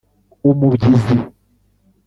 [0.49, 1.15] umubyizi